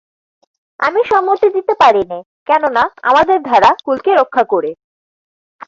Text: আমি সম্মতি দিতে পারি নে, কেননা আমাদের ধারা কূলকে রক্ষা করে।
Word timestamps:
আমি 0.79 1.01
সম্মতি 1.03 1.47
দিতে 1.49 1.73
পারি 1.81 2.03
নে, 2.11 2.19
কেননা 2.47 2.83
আমাদের 3.03 3.37
ধারা 3.41 3.71
কূলকে 3.85 4.11
রক্ষা 4.15 4.43
করে। 4.43 4.71